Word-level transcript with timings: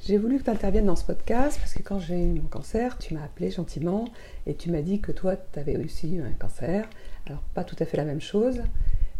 J'ai 0.00 0.18
voulu 0.18 0.38
que 0.38 0.44
tu 0.44 0.50
interviennes 0.50 0.86
dans 0.86 0.96
ce 0.96 1.04
podcast 1.04 1.58
parce 1.58 1.72
que 1.72 1.82
quand 1.82 1.98
j'ai 1.98 2.20
eu 2.20 2.40
mon 2.40 2.48
cancer, 2.48 2.98
tu 2.98 3.14
m'as 3.14 3.24
appelé 3.24 3.50
gentiment 3.50 4.06
et 4.46 4.54
tu 4.54 4.70
m'as 4.70 4.82
dit 4.82 5.00
que 5.00 5.12
toi, 5.12 5.36
tu 5.36 5.58
avais 5.58 5.76
aussi 5.76 6.16
eu 6.16 6.22
un 6.22 6.32
cancer. 6.32 6.88
Alors, 7.26 7.40
pas 7.54 7.64
tout 7.64 7.76
à 7.78 7.84
fait 7.84 7.96
la 7.96 8.04
même 8.04 8.20
chose, 8.20 8.62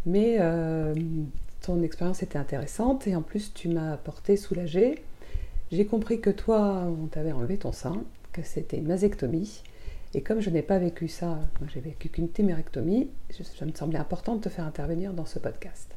mais 0.05 0.37
euh, 0.39 0.95
ton 1.63 1.83
expérience 1.83 2.23
était 2.23 2.39
intéressante 2.39 3.07
et 3.07 3.17
en 3.17 3.23
plus, 3.23 3.55
tu 3.55 3.69
m'as 3.69 3.97
porté 3.97 4.37
soulagée. 4.37 5.03
J'ai 5.73 5.87
compris 5.87 6.21
que 6.21 6.31
toi, 6.31 6.85
on 7.03 7.07
t'avait 7.07 7.33
enlevé 7.33 7.57
ton 7.57 7.73
sein, 7.73 8.03
que 8.33 8.43
c'était 8.43 8.77
une 8.77 8.87
mastectomie. 8.87 9.63
Et 10.15 10.21
comme 10.21 10.41
je 10.41 10.51
n'ai 10.51 10.63
pas 10.63 10.79
vécu 10.79 11.09
ça, 11.09 11.41
moi 11.61 11.69
j'ai 11.73 11.81
vécu 11.81 12.09
qu'une 12.09 12.29
témérectomie, 12.29 13.11
ça 13.31 13.67
me 13.67 13.73
semblait 13.73 13.99
important 13.99 14.37
de 14.37 14.41
te 14.43 14.49
faire 14.49 14.65
intervenir 14.65 15.13
dans 15.13 15.27
ce 15.27 15.39
podcast. 15.39 15.96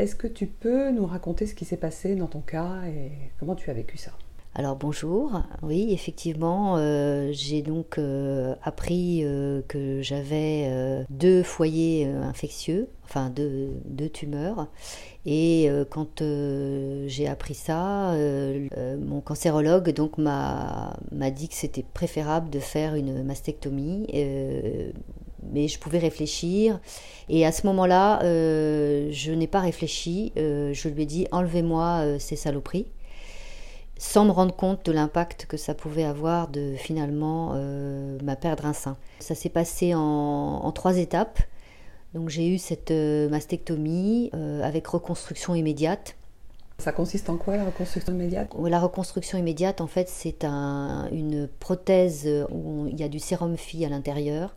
Est-ce 0.00 0.16
que 0.16 0.26
tu 0.26 0.46
peux 0.46 0.90
nous 0.92 1.04
raconter 1.04 1.46
ce 1.46 1.54
qui 1.54 1.66
s'est 1.66 1.76
passé 1.76 2.14
dans 2.14 2.26
ton 2.26 2.40
cas 2.40 2.84
et 2.86 3.12
comment 3.38 3.54
tu 3.54 3.68
as 3.68 3.74
vécu 3.74 3.98
ça? 3.98 4.12
Alors 4.54 4.74
bonjour, 4.74 5.42
oui 5.62 5.92
effectivement 5.92 6.78
euh, 6.78 7.28
j'ai 7.32 7.60
donc 7.60 7.98
euh, 7.98 8.54
appris 8.62 9.20
euh, 9.22 9.60
que 9.68 10.00
j'avais 10.00 11.04
deux 11.10 11.42
foyers 11.42 12.06
infectieux, 12.06 12.88
enfin 13.04 13.28
deux, 13.28 13.74
deux 13.84 14.08
tumeurs. 14.08 14.68
Et 15.26 15.68
quand 15.90 16.22
j'ai 17.06 17.28
appris 17.28 17.52
ça, 17.52 18.14
mon 18.98 19.20
cancérologue 19.20 19.90
donc 19.90 20.16
m'a 20.16 20.96
dit 21.30 21.50
que 21.50 21.54
c'était 21.54 21.84
préférable 21.92 22.48
de 22.48 22.58
faire 22.58 22.94
une 22.94 23.22
mastectomie 23.22 24.06
mais 25.52 25.68
je 25.68 25.78
pouvais 25.78 25.98
réfléchir. 25.98 26.80
Et 27.28 27.46
à 27.46 27.52
ce 27.52 27.66
moment-là, 27.66 28.20
je 28.22 29.32
n'ai 29.32 29.46
pas 29.46 29.60
réfléchi. 29.60 30.32
je 30.36 30.88
lui 30.88 31.02
ai 31.02 31.06
dit 31.06 31.26
enlevez-moi 31.30 32.18
ces 32.18 32.36
saloperies 32.36 32.86
sans 34.00 34.24
me 34.24 34.30
rendre 34.30 34.56
compte 34.56 34.86
de 34.86 34.92
l'impact 34.92 35.44
que 35.44 35.58
ça 35.58 35.74
pouvait 35.74 36.04
avoir 36.04 36.48
de 36.48 36.74
finalement 36.76 37.52
euh, 37.54 38.18
ma 38.24 38.34
perdre 38.34 38.64
un 38.64 38.72
sein. 38.72 38.96
Ça 39.18 39.34
s'est 39.34 39.50
passé 39.50 39.92
en, 39.94 40.72
trois 40.72 40.96
étapes. 40.96 41.38
Donc 42.14 42.30
j'ai 42.30 42.48
eu 42.48 42.56
cette 42.56 42.92
euh, 42.92 43.28
mastectomie 43.28 44.30
euh, 44.32 44.62
avec 44.62 44.86
reconstruction 44.86 45.54
immédiate. 45.54 46.16
Ça 46.78 46.92
consiste 46.92 47.28
en 47.28 47.36
quoi 47.36 47.58
la 47.58 47.64
reconstruction 47.66 48.14
immédiate? 48.14 48.50
La 48.64 48.80
reconstruction 48.80 49.36
immédiate, 49.36 49.82
en 49.82 49.86
fait, 49.86 50.08
c'est 50.08 50.44
un, 50.44 51.10
une 51.12 51.46
prothèse 51.46 52.26
où 52.50 52.86
il 52.90 52.98
y 52.98 53.02
a 53.02 53.08
du 53.08 53.18
sérum 53.18 53.58
phi 53.58 53.84
à 53.84 53.90
l'intérieur 53.90 54.56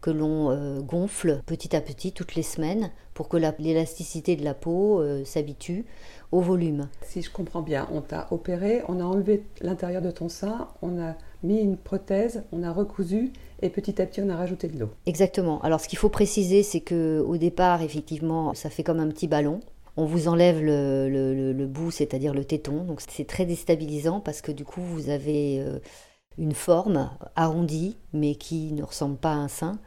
que 0.00 0.10
l'on 0.10 0.80
gonfle 0.80 1.42
petit 1.46 1.74
à 1.74 1.80
petit 1.80 2.12
toutes 2.12 2.34
les 2.34 2.42
semaines 2.42 2.90
pour 3.14 3.28
que 3.28 3.36
l'élasticité 3.36 4.36
de 4.36 4.44
la 4.44 4.54
peau 4.54 5.02
s'habitue 5.24 5.84
au 6.32 6.40
volume. 6.40 6.88
Si 7.02 7.22
je 7.22 7.30
comprends 7.30 7.62
bien, 7.62 7.88
on 7.92 8.00
t'a 8.00 8.28
opéré, 8.30 8.82
on 8.88 9.00
a 9.00 9.04
enlevé 9.04 9.42
l'intérieur 9.60 10.02
de 10.02 10.10
ton 10.10 10.28
sein, 10.28 10.68
on 10.82 11.00
a 11.00 11.14
mis 11.42 11.58
une 11.60 11.76
prothèse, 11.76 12.44
on 12.52 12.62
a 12.62 12.72
recousu 12.72 13.32
et 13.62 13.70
petit 13.70 14.00
à 14.00 14.06
petit 14.06 14.20
on 14.20 14.28
a 14.28 14.36
rajouté 14.36 14.68
de 14.68 14.78
l'eau. 14.78 14.90
Exactement. 15.06 15.60
Alors 15.62 15.80
ce 15.80 15.88
qu'il 15.88 15.98
faut 15.98 16.08
préciser, 16.08 16.62
c'est 16.62 16.80
que 16.80 17.24
au 17.26 17.36
départ, 17.36 17.82
effectivement, 17.82 18.54
ça 18.54 18.70
fait 18.70 18.82
comme 18.82 19.00
un 19.00 19.08
petit 19.08 19.28
ballon. 19.28 19.60
On 19.96 20.04
vous 20.04 20.28
enlève 20.28 20.62
le, 20.62 21.66
bout, 21.66 21.90
c'est-à-dire 21.90 22.34
le 22.34 22.44
téton. 22.44 22.84
Donc 22.84 23.00
c'est 23.08 23.26
très 23.26 23.46
déstabilisant 23.46 24.20
parce 24.20 24.42
que 24.42 24.52
du 24.52 24.64
coup 24.64 24.80
vous 24.80 25.10
avez 25.10 25.60
euh, 25.60 25.78
une 26.38 26.54
forme 26.54 27.10
arrondie, 27.36 27.96
mais 28.12 28.34
qui 28.34 28.72
ne 28.72 28.82
ressemble 28.82 29.16
pas 29.16 29.32
à 29.32 29.36
un 29.36 29.48
sein. 29.48 29.78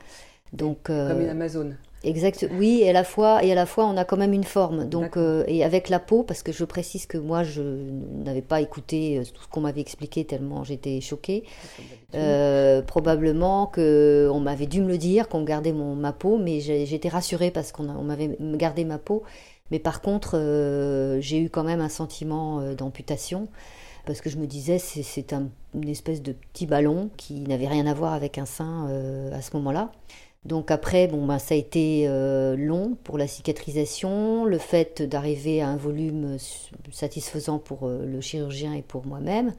Donc, 0.54 0.90
euh, 0.90 1.10
comme 1.10 1.22
une 1.22 1.30
Amazone. 1.30 1.78
Exact, 2.04 2.48
oui, 2.52 2.82
et 2.82 2.90
à 2.90 2.94
la 2.94 3.04
fois, 3.04 3.44
et 3.44 3.52
à 3.52 3.56
la 3.56 3.68
fois, 3.68 3.86
on 3.86 3.96
a 3.96 4.06
quand 4.06 4.18
même 4.18 4.34
une 4.34 4.44
forme. 4.44 4.86
Donc, 4.86 5.18
euh, 5.18 5.44
et 5.48 5.64
avec 5.64 5.88
la 5.88 6.00
peau, 6.00 6.24
parce 6.24 6.42
que 6.42 6.52
je 6.52 6.66
précise 6.66 7.06
que 7.06 7.20
moi, 7.20 7.44
je 7.44 7.62
n'avais 7.62 8.42
pas 8.42 8.60
écouté 8.60 9.20
euh, 9.20 9.24
tout 9.24 9.44
ce 9.44 9.48
qu'on 9.48 9.62
m'avait 9.62 9.82
expliqué 9.82 10.26
tellement 10.26 10.64
j'étais 10.64 11.00
choquée. 11.00 11.44
Euh, 12.16 12.82
probablement 12.82 13.68
que 13.68 14.28
on 14.34 14.40
m'avait 14.40 14.66
dû 14.66 14.82
me 14.82 14.88
le 14.88 14.98
dire, 14.98 15.30
qu'on 15.30 15.44
gardait 15.44 15.74
mon 15.74 15.96
ma 15.96 16.12
peau, 16.12 16.40
mais 16.40 16.60
j'étais 16.60 17.10
rassurée 17.10 17.52
parce 17.52 17.72
qu'on 17.72 17.84
m'avait 17.84 18.36
gardé 18.40 18.84
ma 18.84 18.98
peau. 18.98 19.22
Mais 19.70 19.78
par 19.78 20.02
contre, 20.02 20.38
j'ai 21.20 21.40
eu 21.40 21.50
quand 21.50 21.64
même 21.64 21.82
un 21.82 21.90
sentiment 21.90 22.62
d'amputation 22.74 23.48
parce 24.06 24.22
que 24.22 24.30
je 24.30 24.38
me 24.38 24.48
disais 24.48 24.80
c'est 24.80 25.34
une 25.74 25.90
espèce 25.90 26.22
de 26.22 26.34
petit 26.34 26.66
ballon 26.66 27.10
qui 27.18 27.42
n'avait 27.42 27.68
rien 27.68 27.86
à 27.88 27.94
voir 27.94 28.14
avec 28.14 28.38
un 28.38 28.46
sein 28.46 28.88
à 29.32 29.42
ce 29.42 29.56
moment-là. 29.58 29.92
Donc 30.44 30.72
après, 30.72 31.08
bon, 31.08 31.26
ben, 31.26 31.38
ça 31.38 31.54
a 31.54 31.58
été 31.58 32.06
euh, 32.08 32.56
long 32.58 32.98
pour 33.04 33.18
la 33.18 33.28
cicatrisation, 33.28 34.46
le 34.46 34.58
fait 34.58 35.04
d'arriver 35.04 35.62
à 35.62 35.68
un 35.68 35.78
volume 35.78 36.38
satisfaisant 36.92 37.60
pour 37.60 37.88
euh, 37.88 38.06
le 38.06 38.22
chirurgien 38.22 38.74
et 38.74 38.82
pour 38.82 39.06
moi-même. 39.06 39.54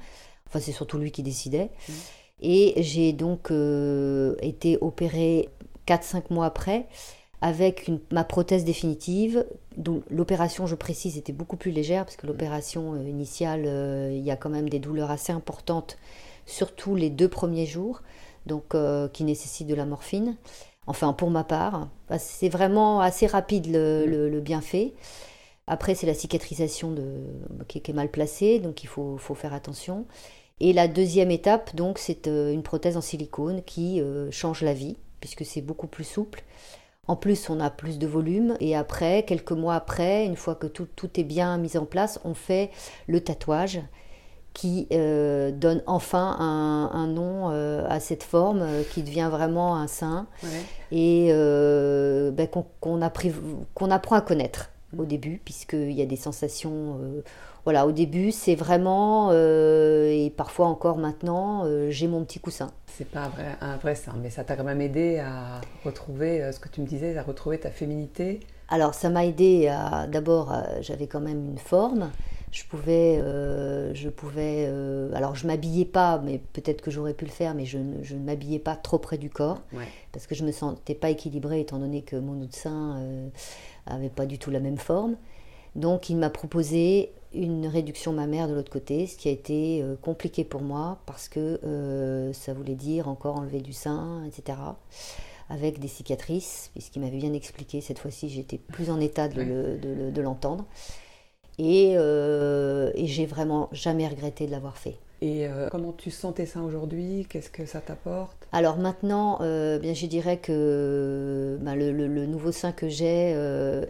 Enfin, 0.49 0.59
c'est 0.59 0.73
surtout 0.73 0.99
lui 0.99 1.13
qui 1.13 1.23
décidait. 1.23 1.71
Mmh. 1.89 1.93
Et 2.41 2.83
j'ai 2.83 3.13
donc 3.13 3.53
euh, 3.53 4.35
été 4.43 4.77
opérée 4.81 5.49
4-5 5.87 6.25
mois 6.31 6.47
après 6.47 6.89
avec 7.41 7.89
ma 8.11 8.25
prothèse 8.25 8.65
définitive. 8.65 9.47
L'opération, 10.11 10.67
je 10.67 10.75
précise, 10.75 11.17
était 11.17 11.33
beaucoup 11.33 11.57
plus 11.57 11.71
légère 11.71 12.05
parce 12.05 12.17
que 12.17 12.27
l'opération 12.27 13.01
initiale, 13.03 13.65
il 14.13 14.23
y 14.23 14.31
a 14.31 14.37
quand 14.37 14.51
même 14.51 14.69
des 14.69 14.79
douleurs 14.79 15.11
assez 15.11 15.33
importantes, 15.33 15.99
surtout 16.47 16.95
les 16.95 17.11
deux 17.11 17.29
premiers 17.29 17.67
jours, 17.67 18.03
donc 18.47 18.75
qui 19.13 19.25
nécessitent 19.25 19.69
de 19.69 19.75
la 19.75 19.87
morphine. 19.87 20.37
Enfin, 20.87 21.13
pour 21.13 21.31
ma 21.31 21.45
part, 21.45 21.89
c'est 22.19 22.49
vraiment 22.49 23.01
assez 23.01 23.27
rapide 23.27 23.69
le, 23.71 24.41
bienfait. 24.41 24.95
Après, 25.67 25.95
c'est 25.95 26.07
la 26.07 26.15
cicatrisation 26.15 26.91
de, 26.91 27.25
qui, 27.69 27.79
est 27.79 27.93
mal 27.93 28.11
placée, 28.11 28.59
donc 28.59 28.83
il 28.83 28.89
faut, 28.89 29.19
faire 29.19 29.55
attention. 29.55 30.07
Et 30.61 30.73
la 30.73 30.89
deuxième 30.89 31.31
étape, 31.31 31.75
donc, 31.75 31.99
c'est 31.99 32.27
euh, 32.29 32.53
une 32.53 32.63
prothèse 32.63 32.97
en 32.97 33.01
silicone 33.01 33.63
qui 33.65 34.01
euh, 34.01 34.31
change 34.31 34.63
la 34.63 34.75
vie, 34.75 34.97
puisque 35.21 35.45
c'est 35.45 35.61
beaucoup 35.61 35.89
plus 35.89 36.05
souple. 36.05 36.45
En 37.09 37.17
plus, 37.17 37.51
on 37.51 37.59
a 37.59 37.69
plus 37.69 37.99
de 37.99 38.07
volume. 38.07 38.57
Et 38.61 38.77
après, 38.77 39.25
quelques 39.25 39.51
mois 39.51 39.75
après, 39.75 40.25
une 40.25 40.37
fois 40.37 40.55
que 40.55 40.69
tout, 40.69 40.87
tout 40.95 41.11
est 41.19 41.25
bien 41.25 41.59
mis 41.59 41.77
en 41.77 41.85
place, 41.85 42.21
on 42.25 42.33
fait 42.33 42.71
le 43.09 43.21
tatouage 43.21 43.81
qui 44.55 44.87
euh, 44.93 45.51
donne 45.51 45.83
enfin 45.87 46.37
un, 46.39 47.07
nom 47.09 47.51
euh, 47.51 47.85
à 47.89 47.99
cette 48.01 48.23
forme 48.23 48.61
euh, 48.63 48.83
qui 48.85 49.03
devient 49.03 49.29
vraiment 49.33 49.77
un 49.77 49.87
sein 49.89 50.27
et 50.93 51.29
ben, 51.33 52.49
qu'on 52.81 53.01
apprend 53.01 54.17
à 54.17 54.21
connaître 54.21 54.71
au 54.97 55.07
début 55.07 55.41
puisqu'il 55.43 55.93
y 55.93 56.03
a 56.03 56.07
des 56.07 56.17
sensations 56.17 57.01
voilà 57.65 57.87
au 57.87 57.93
début 57.93 58.31
c'est 58.31 58.55
vraiment 58.55 59.31
parfois 60.37 60.67
encore 60.67 60.99
maintenant 60.99 61.65
j'ai 61.91 62.09
mon 62.09 62.25
petit 62.25 62.41
coussin. 62.41 62.71
C'est 62.87 63.09
pas 63.09 63.25
un 63.25 63.29
vrai, 63.29 63.57
un 63.61 63.77
vrai 63.77 63.95
sein 63.95 64.15
mais 64.23 64.31
ça 64.31 64.45
t'a 64.45 64.57
quand 64.57 64.65
même 64.65 64.81
aidé 64.81 65.19
à 65.19 65.61
retrouver 65.85 66.51
ce 66.53 66.61
que 66.61 66.69
tu 66.69 66.81
me 66.81 66.87
disais 66.87 67.17
à 67.17 67.23
retrouver 67.23 67.59
ta 67.59 67.71
féminité. 67.71 68.41
Alors 68.69 68.95
ça 68.95 69.11
m'a 69.11 69.25
aidé 69.25 69.69
à 69.69 70.07
d'abord 70.07 70.55
j'avais 70.81 71.07
quand 71.07 71.21
même 71.21 71.51
une 71.51 71.59
forme. 71.59 72.11
Je 72.53 72.65
pouvais, 72.65 73.19
euh, 73.19 73.95
je 73.95 74.11
pouvais, 74.11 74.67
euh, 74.69 75.11
alors 75.15 75.35
je 75.35 75.47
m'habillais 75.47 75.87
pas, 75.87 76.19
mais 76.19 76.39
peut-être 76.53 76.83
que 76.83 76.91
j'aurais 76.91 77.15
pu 77.15 77.25
le 77.25 77.31
faire, 77.31 77.55
mais 77.55 77.65
je, 77.65 77.79
ne 77.79 78.19
m'habillais 78.19 78.59
pas 78.59 78.77
trop 78.77 78.99
près 78.99 79.17
du 79.17 79.31
corps, 79.31 79.63
parce 80.13 80.27
que 80.27 80.35
je 80.35 80.45
me 80.45 80.53
sentais 80.53 80.95
pas 80.95 81.09
équilibrée 81.09 81.61
étant 81.61 81.79
donné 81.79 82.03
que 82.03 82.15
mon 82.15 82.43
autre 82.43 82.55
sein 82.55 82.99
euh, 82.99 83.29
avait 83.87 84.11
pas 84.11 84.27
du 84.27 84.39
tout 84.39 84.51
la 84.51 84.61
même 84.61 84.77
forme. 84.77 85.17
Donc 85.77 86.11
il 86.11 86.17
m'a 86.19 86.29
proposé 86.29 87.15
une 87.35 87.67
réduction 87.67 88.13
mammaire 88.13 88.49
de 88.49 88.55
l'autre 88.55 88.71
côté, 88.71 89.07
ce 89.07 89.17
qui 89.17 89.29
a 89.29 89.33
été 89.33 89.85
compliqué 90.03 90.45
pour 90.45 90.63
moi 90.63 90.99
parce 91.07 91.29
que 91.29 92.31
ça 92.33 92.55
voulait 92.55 92.75
dire 92.75 93.09
encore 93.09 93.37
enlever 93.37 93.61
du 93.61 93.73
sein, 93.73 94.25
etc 94.27 94.59
avec 95.51 95.81
des 95.81 95.89
cicatrices, 95.89 96.71
puisqu'il 96.73 97.01
m'avait 97.01 97.19
bien 97.19 97.35
expliqué, 97.35 97.83
cette 97.83 97.99
fois-ci 97.99 98.31
j'étais 98.31 98.57
plus 98.57 98.89
en 98.89 98.99
état 99.01 99.29
de 99.29 100.21
l'entendre. 100.21 100.65
Euh, 101.61 102.91
et, 102.95 103.07
j'ai 103.07 103.27
vraiment 103.27 103.69
jamais 103.73 104.07
regretté 104.09 104.47
de 104.47 104.51
l'avoir 104.51 104.77
fait. 104.77 104.97
Et 105.21 105.47
euh, 105.47 105.69
comment 105.71 105.93
tu 105.93 106.11
sens 106.11 106.35
tes 106.35 106.47
seins 106.47 106.63
aujourd'hui? 106.63 107.27
Qu'est-ce 107.29 107.51
que 107.51 107.65
ça 107.65 107.81
t'apporte? 107.81 108.49
Alors 108.51 108.79
maintenant, 108.79 109.39
euh, 109.41 109.79
bien, 109.79 109.95
je 109.95 110.07
dirais 110.07 110.39
que 110.39 111.59
ben, 111.61 111.77
le, 111.77 112.27
nouveau 112.27 112.51
sein 112.51 112.73
que 112.73 112.89
j'ai 112.89 113.31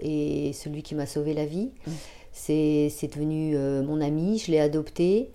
est 0.02 0.52
celui 0.52 0.82
qui 0.82 0.94
m'a 0.94 1.06
sauvé 1.06 1.32
la 1.32 1.46
vie. 1.46 1.70
Mmh. 1.86 1.90
C'est 2.32 3.08
devenu 3.14 3.56
mon 3.56 4.00
ami, 4.00 4.38
je 4.38 4.50
l'ai 4.50 4.60
adopté. 4.60 5.30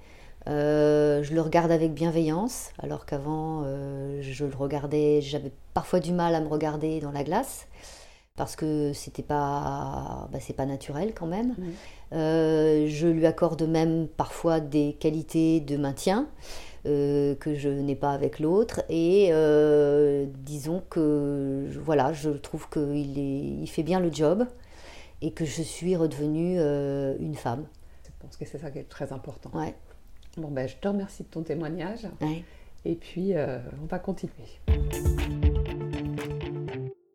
je 0.46 1.34
le 1.34 1.42
regarde 1.42 1.72
avec 1.72 1.94
bienveillance, 1.94 2.72
alors 2.80 3.06
qu'avant 3.06 3.64
je 4.22 4.46
le 4.46 4.56
regardais, 4.56 5.22
j'avais 5.22 5.52
parfois 5.74 6.00
du 6.00 6.12
mal 6.12 6.36
à 6.36 6.42
me 6.42 6.48
regarder 6.48 7.00
dans 7.00 7.12
la 7.12 7.24
glace 7.24 7.68
parce 8.38 8.56
que 8.56 8.94
c'était 8.94 9.24
pas, 9.24 10.30
bah, 10.32 10.38
c'est 10.40 10.56
pas 10.56 10.66
naturel 10.66 11.14
quand 11.14 11.26
même. 11.26 11.56
Euh, 12.14 12.86
je 12.88 13.08
lui 13.08 13.26
accorde 13.26 13.64
même 13.64 14.08
parfois 14.08 14.62
des 14.62 14.96
qualités 14.98 15.60
de 15.60 15.76
maintien 15.76 16.28
euh, 16.86 17.36
que 17.36 17.56
je 17.56 17.68
n'ai 17.68 17.96
pas 17.96 18.12
avec 18.12 18.40
l'autre 18.40 18.84
et 18.90 19.30
euh, 19.32 20.28
disons 20.46 20.84
que 20.90 21.68
voilà, 21.84 22.14
je 22.14 22.30
trouve 22.30 22.70
qu'il 22.70 23.18
il 23.18 23.68
fait 23.68 23.84
bien 23.84 24.00
le 24.00 24.14
job 24.14 24.46
et 25.22 25.32
que 25.32 25.46
je 25.46 25.62
suis 25.62 25.96
redevenue 25.96 26.60
une 27.20 27.36
femme. 27.36 27.66
Je 28.06 28.12
pense 28.20 28.38
que 28.38 28.46
c'est 28.46 28.58
ça 28.58 28.72
qui 28.72 28.80
est 28.80 28.90
très 28.90 29.14
important. 29.14 29.52
Ouais. 29.54 29.76
Bon, 30.38 30.50
ben, 30.50 30.68
je 30.68 30.76
te 30.76 30.88
remercie 30.88 31.24
de 31.24 31.30
ton 31.30 31.42
témoignage. 31.42 32.08
Ouais. 32.22 32.44
Et 32.86 32.96
puis, 32.96 33.34
euh, 33.34 33.60
on 33.82 33.86
va 33.88 34.00
continuer. 34.00 34.34